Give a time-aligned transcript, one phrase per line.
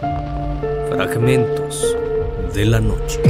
[0.00, 1.96] Fragmentos
[2.54, 3.20] de la noche.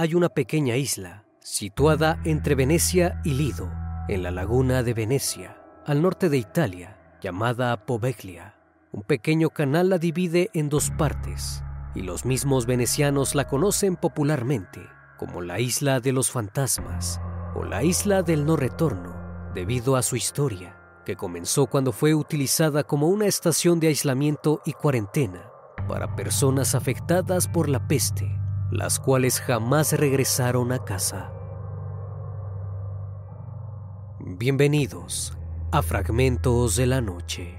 [0.00, 3.68] Hay una pequeña isla situada entre Venecia y Lido,
[4.08, 5.56] en la laguna de Venecia,
[5.88, 8.54] al norte de Italia, llamada Poveglia.
[8.92, 11.62] Un pequeño canal la divide en dos partes,
[11.94, 17.22] y los mismos venecianos la conocen popularmente como la isla de los fantasmas
[17.54, 19.16] o la isla del no retorno,
[19.54, 24.74] debido a su historia, que comenzó cuando fue utilizada como una estación de aislamiento y
[24.74, 25.50] cuarentena
[25.88, 28.30] para personas afectadas por la peste,
[28.70, 31.32] las cuales jamás regresaron a casa.
[34.20, 35.37] Bienvenidos
[35.70, 37.58] a Fragmentos de la Noche.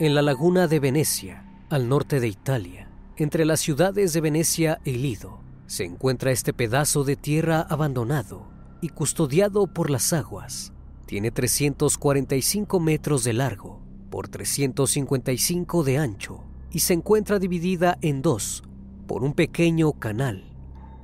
[0.00, 4.92] En la laguna de Venecia, al norte de Italia, entre las ciudades de Venecia y
[4.96, 8.48] Lido, se encuentra este pedazo de tierra abandonado
[8.80, 10.72] y custodiado por las aguas.
[11.06, 13.80] Tiene 345 metros de largo
[14.10, 18.64] por 355 de ancho y se encuentra dividida en dos
[19.06, 20.52] por un pequeño canal.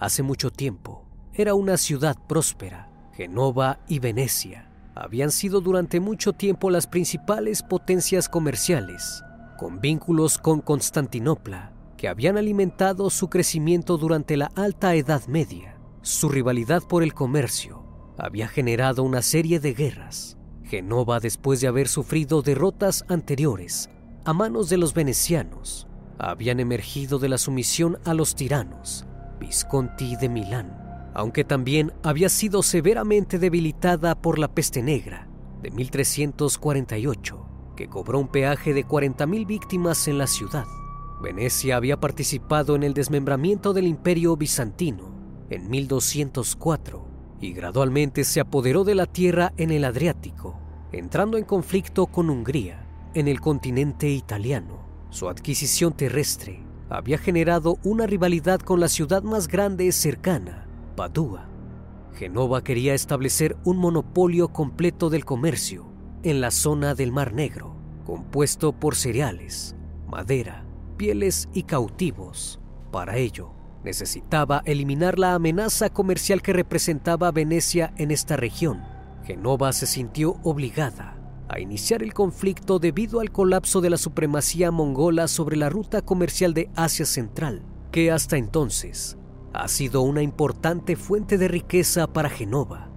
[0.01, 6.71] Hace mucho tiempo era una ciudad próspera Genova y Venecia habían sido durante mucho tiempo
[6.71, 9.23] las principales potencias comerciales,
[9.57, 15.79] con vínculos con Constantinopla, que habían alimentado su crecimiento durante la Alta Edad Media.
[16.03, 17.85] Su rivalidad por el comercio
[18.19, 20.37] había generado una serie de guerras.
[20.65, 23.91] Genova, después de haber sufrido derrotas anteriores
[24.25, 25.87] a manos de los venecianos,
[26.19, 29.07] habían emergido de la sumisión a los tiranos,
[29.39, 30.84] Visconti de Milán,
[31.15, 35.29] aunque también había sido severamente debilitada por la peste negra
[35.63, 40.67] de 1348, que cobró un peaje de 40.000 víctimas en la ciudad.
[41.23, 45.15] Venecia había participado en el desmembramiento del imperio bizantino
[45.49, 47.09] en 1204
[47.41, 50.59] y gradualmente se apoderó de la tierra en el Adriático,
[50.93, 55.07] entrando en conflicto con Hungría en el continente italiano.
[55.11, 56.61] Su adquisición terrestre
[56.91, 60.64] había generado una rivalidad con la ciudad más grande cercana,
[60.95, 61.49] Padua.
[62.15, 65.89] Genova quería establecer un monopolio completo del comercio
[66.23, 67.75] en la zona del Mar Negro,
[68.05, 69.75] compuesto por cereales,
[70.07, 70.65] madera,
[70.97, 72.61] pieles y cautivos.
[72.93, 73.51] Para ello,
[73.83, 78.83] necesitaba eliminar la amenaza comercial que representaba Venecia en esta región.
[79.25, 81.19] Genova se sintió obligada
[81.49, 86.55] a iniciar el conflicto debido al colapso de la supremacía mongola sobre la ruta comercial
[86.55, 89.19] de Asia Central, que hasta entonces
[89.55, 92.91] ha sido una importante fuente de riqueza para Genova.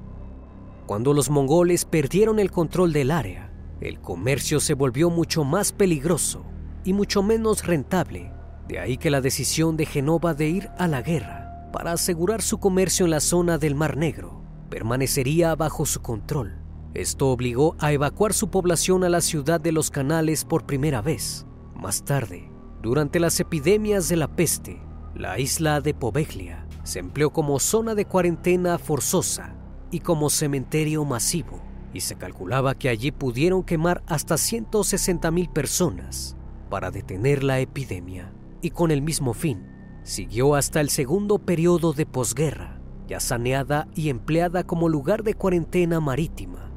[0.87, 6.43] Cuando los mongoles perdieron el control del área, el comercio se volvió mucho más peligroso
[6.83, 8.33] y mucho menos rentable.
[8.67, 12.59] De ahí que la decisión de Genova de ir a la guerra para asegurar su
[12.59, 16.57] comercio en la zona del Mar Negro permanecería bajo su control.
[16.95, 21.45] Esto obligó a evacuar su población a la ciudad de los canales por primera vez.
[21.75, 22.49] Más tarde,
[22.81, 24.81] durante las epidemias de la peste,
[25.17, 29.55] la isla de Poveglia se empleó como zona de cuarentena forzosa
[29.89, 31.59] y como cementerio masivo,
[31.93, 36.37] y se calculaba que allí pudieron quemar hasta 160.000 personas
[36.69, 39.65] para detener la epidemia, y con el mismo fin
[40.03, 45.99] siguió hasta el segundo periodo de posguerra, ya saneada y empleada como lugar de cuarentena
[45.99, 46.71] marítima.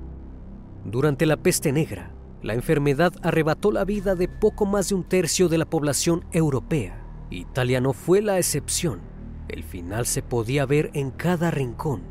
[0.84, 5.48] Durante la peste negra, la enfermedad arrebató la vida de poco más de un tercio
[5.48, 9.00] de la población europea Italia no fue la excepción.
[9.48, 12.02] El final se podía ver en cada rincón.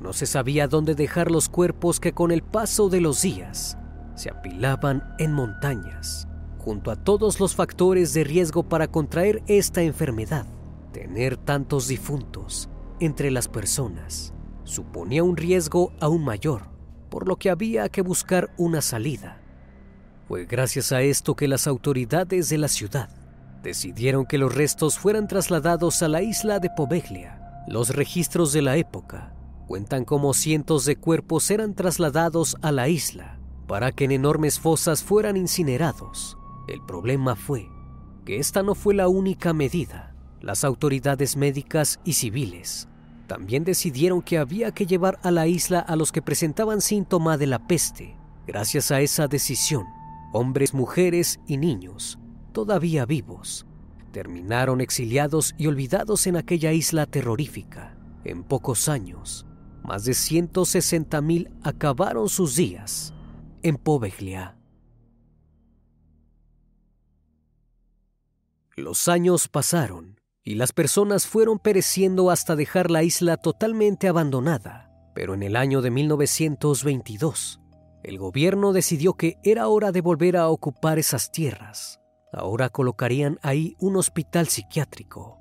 [0.00, 3.78] No se sabía dónde dejar los cuerpos que con el paso de los días
[4.14, 6.28] se apilaban en montañas,
[6.58, 10.46] junto a todos los factores de riesgo para contraer esta enfermedad.
[10.92, 12.68] Tener tantos difuntos
[13.00, 14.32] entre las personas
[14.64, 16.62] suponía un riesgo aún mayor,
[17.10, 19.40] por lo que había que buscar una salida.
[20.28, 23.25] Fue gracias a esto que las autoridades de la ciudad
[23.62, 27.64] decidieron que los restos fueran trasladados a la isla de Poveglia.
[27.66, 29.34] Los registros de la época
[29.66, 35.02] cuentan cómo cientos de cuerpos eran trasladados a la isla para que en enormes fosas
[35.02, 36.38] fueran incinerados.
[36.68, 37.68] El problema fue
[38.24, 40.14] que esta no fue la única medida.
[40.40, 42.88] Las autoridades médicas y civiles
[43.26, 47.48] también decidieron que había que llevar a la isla a los que presentaban síntoma de
[47.48, 48.16] la peste.
[48.46, 49.84] Gracias a esa decisión,
[50.32, 52.20] hombres, mujeres y niños
[52.56, 53.66] todavía vivos,
[54.12, 57.98] terminaron exiliados y olvidados en aquella isla terrorífica.
[58.24, 59.44] En pocos años,
[59.84, 63.12] más de 160.000 acabaron sus días
[63.62, 64.56] en Poveglia.
[68.74, 75.34] Los años pasaron y las personas fueron pereciendo hasta dejar la isla totalmente abandonada, pero
[75.34, 77.60] en el año de 1922,
[78.02, 82.00] el gobierno decidió que era hora de volver a ocupar esas tierras.
[82.32, 85.38] Ahora colocarían ahí un hospital psiquiátrico.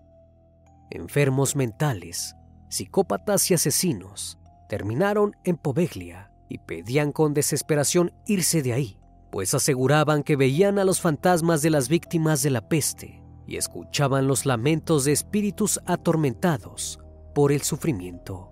[0.91, 2.35] Enfermos mentales,
[2.69, 4.37] psicópatas y asesinos
[4.69, 8.99] terminaron en Poveglia y pedían con desesperación irse de ahí,
[9.31, 14.27] pues aseguraban que veían a los fantasmas de las víctimas de la peste y escuchaban
[14.27, 16.99] los lamentos de espíritus atormentados
[17.33, 18.51] por el sufrimiento.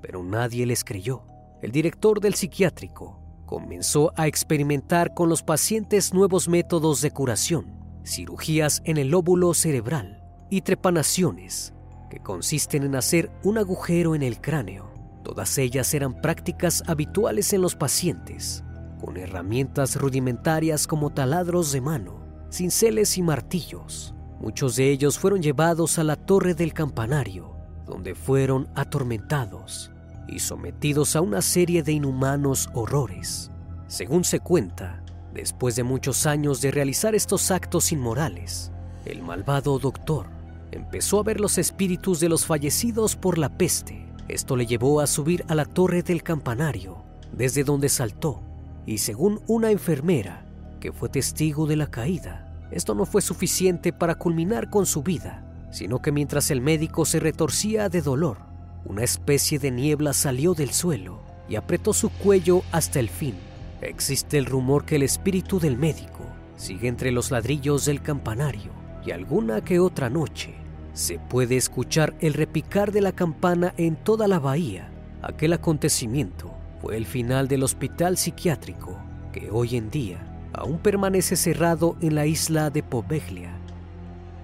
[0.00, 1.24] Pero nadie les creyó.
[1.62, 3.21] El director del psiquiátrico
[3.52, 7.66] comenzó a experimentar con los pacientes nuevos métodos de curación,
[8.02, 11.74] cirugías en el lóbulo cerebral y trepanaciones,
[12.08, 14.90] que consisten en hacer un agujero en el cráneo.
[15.22, 18.64] Todas ellas eran prácticas habituales en los pacientes,
[18.98, 24.14] con herramientas rudimentarias como taladros de mano, cinceles y martillos.
[24.40, 29.92] Muchos de ellos fueron llevados a la torre del campanario, donde fueron atormentados
[30.28, 33.50] y sometidos a una serie de inhumanos horrores.
[33.86, 35.02] Según se cuenta,
[35.34, 38.72] después de muchos años de realizar estos actos inmorales,
[39.04, 40.26] el malvado doctor
[40.70, 44.06] empezó a ver los espíritus de los fallecidos por la peste.
[44.28, 48.42] Esto le llevó a subir a la torre del campanario, desde donde saltó,
[48.86, 50.46] y según una enfermera
[50.80, 55.44] que fue testigo de la caída, esto no fue suficiente para culminar con su vida,
[55.70, 58.38] sino que mientras el médico se retorcía de dolor,
[58.84, 63.34] una especie de niebla salió del suelo y apretó su cuello hasta el fin.
[63.80, 66.24] Existe el rumor que el espíritu del médico
[66.56, 68.72] sigue entre los ladrillos del campanario
[69.04, 70.54] y alguna que otra noche
[70.94, 74.90] se puede escuchar el repicar de la campana en toda la bahía.
[75.22, 78.98] Aquel acontecimiento fue el final del hospital psiquiátrico
[79.32, 80.18] que hoy en día
[80.52, 83.56] aún permanece cerrado en la isla de Poveglia.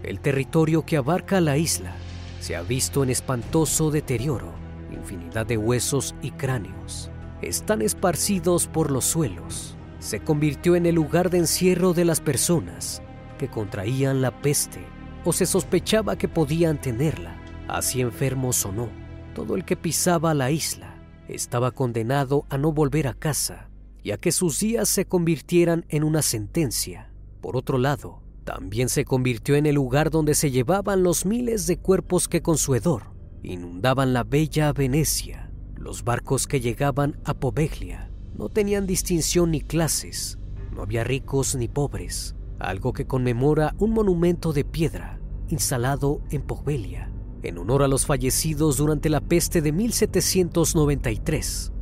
[0.02, 1.92] El territorio que abarca la isla
[2.40, 4.52] se ha visto en espantoso deterioro.
[4.92, 7.10] Infinidad de huesos y cráneos
[7.42, 9.76] están esparcidos por los suelos.
[9.98, 13.02] Se convirtió en el lugar de encierro de las personas
[13.38, 14.84] que contraían la peste
[15.24, 17.36] o se sospechaba que podían tenerla,
[17.68, 18.88] así enfermos o no.
[19.34, 20.94] Todo el que pisaba la isla
[21.28, 23.68] estaba condenado a no volver a casa
[24.02, 27.12] y a que sus días se convirtieran en una sentencia.
[27.40, 31.76] Por otro lado, también se convirtió en el lugar donde se llevaban los miles de
[31.76, 33.12] cuerpos que con su hedor
[33.42, 35.52] inundaban la bella Venecia.
[35.76, 40.38] Los barcos que llegaban a Poveglia no tenían distinción ni clases,
[40.72, 47.12] no había ricos ni pobres, algo que conmemora un monumento de piedra instalado en Poveglia
[47.42, 51.72] en honor a los fallecidos durante la peste de 1793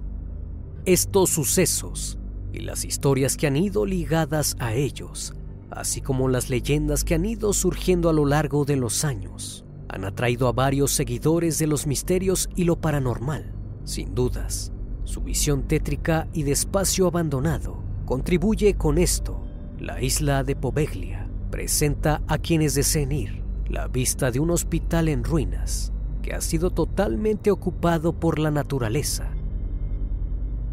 [0.85, 2.19] estos sucesos
[2.53, 5.33] y las historias que han ido ligadas a ellos,
[5.71, 10.05] así como las leyendas que han ido surgiendo a lo largo de los años, han
[10.05, 13.55] atraído a varios seguidores de los misterios y lo paranormal.
[13.85, 14.73] Sin dudas,
[15.05, 19.41] su visión tétrica y de espacio abandonado contribuye con esto.
[19.79, 25.25] La isla de Poveglia presenta a quienes deseen ir la vista de un hospital en
[25.25, 25.93] ruinas
[26.23, 29.37] que ha sido totalmente ocupado por la naturaleza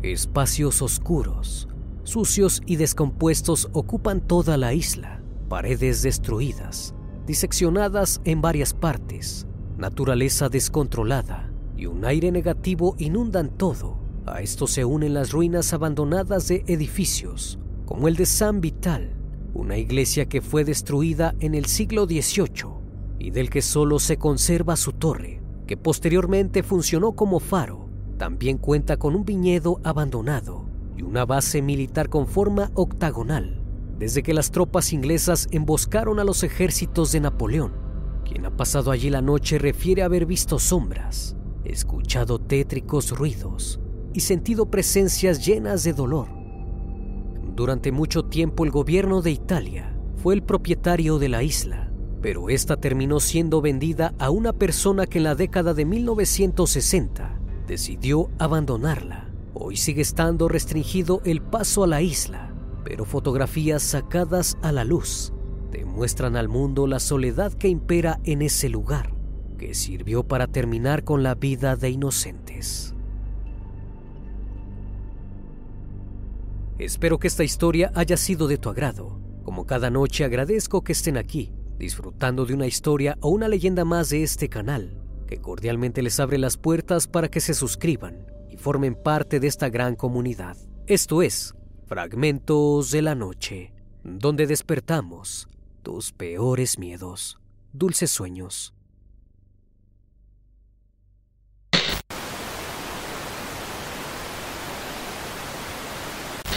[0.04, 1.69] Espacios oscuros,
[2.04, 5.22] sucios y descompuestos ocupan toda la isla.
[5.50, 6.94] Paredes destruidas,
[7.26, 14.00] diseccionadas en varias partes, naturaleza descontrolada y un aire negativo inundan todo.
[14.26, 19.16] A esto se unen las ruinas abandonadas de edificios, como el de San Vital,
[19.54, 22.83] una iglesia que fue destruida en el siglo XVIII
[23.19, 27.83] y del que solo se conserva su torre, que posteriormente funcionó como faro
[28.18, 30.62] también cuenta con un viñedo abandonado
[30.97, 33.62] y una base militar con forma octagonal,
[33.97, 37.73] desde que las tropas inglesas emboscaron a los ejércitos de Napoleón.
[38.26, 41.35] Quien ha pasado allí la noche refiere haber visto sombras,
[41.66, 43.80] escuchado tétricos ruidos
[44.14, 46.28] y sentido presencias llenas de dolor.
[47.56, 52.78] Durante mucho tiempo el gobierno de Italia fue el propietario de la isla, pero esta
[52.78, 59.22] terminó siendo vendida a una persona que en la década de 1960 decidió abandonarla.
[59.56, 62.52] Hoy sigue estando restringido el paso a la isla,
[62.83, 65.31] pero fotografías sacadas a la luz
[65.72, 69.14] demuestran al mundo la soledad que impera en ese lugar,
[69.60, 72.95] que sirvió para terminar con la vida de inocentes.
[76.80, 79.19] Espero que esta historia haya sido de tu agrado.
[79.44, 84.10] Como cada noche agradezco que estén aquí, disfrutando de una historia o una leyenda más
[84.10, 88.32] de este canal que cordialmente les abre las puertas para que se suscriban
[88.63, 90.55] formen parte de esta gran comunidad.
[90.87, 91.53] Esto es
[91.85, 93.73] Fragmentos de la Noche,
[94.05, 95.49] donde despertamos
[95.81, 97.41] tus peores miedos.
[97.73, 98.73] Dulces sueños.